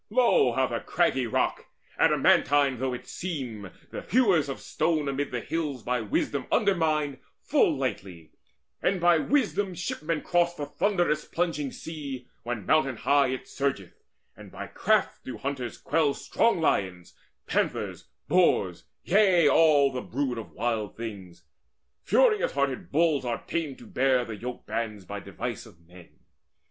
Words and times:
Lo, 0.09 0.51
how 0.53 0.65
the 0.65 0.79
craggy 0.79 1.27
rock, 1.27 1.67
Adamantine 1.99 2.79
though 2.79 2.91
it 2.91 3.05
seem, 3.05 3.69
the 3.91 4.01
hewers 4.01 4.49
of 4.49 4.59
stone 4.59 5.07
Amid 5.07 5.29
the 5.29 5.41
hills 5.41 5.83
by 5.83 6.01
wisdom 6.01 6.47
undermine 6.51 7.19
Full 7.43 7.77
lightly, 7.77 8.31
and 8.81 8.99
by 8.99 9.19
wisdom 9.19 9.75
shipmen 9.75 10.21
cross 10.23 10.55
The 10.55 10.65
thunderous 10.65 11.25
plunging 11.25 11.71
sea, 11.71 12.27
when 12.41 12.65
mountain 12.65 12.97
high 12.97 13.27
It 13.27 13.47
surgeth, 13.47 13.93
and 14.35 14.51
by 14.51 14.65
craft 14.65 15.23
do 15.23 15.37
hunters 15.37 15.77
quell 15.77 16.15
Strong 16.15 16.59
lions, 16.61 17.13
panthers, 17.45 18.05
boars, 18.27 18.85
yea, 19.03 19.47
all 19.47 19.91
the 19.91 20.01
brood 20.01 20.39
Of 20.39 20.49
wild 20.49 20.97
things. 20.97 21.43
Furious 22.01 22.53
hearted 22.53 22.91
bulls 22.91 23.23
are 23.23 23.43
tamed 23.45 23.77
To 23.77 23.85
bear 23.85 24.25
the 24.25 24.35
yoke 24.35 24.65
bands 24.65 25.05
by 25.05 25.19
device 25.19 25.67
of 25.67 25.79
men. 25.87 26.09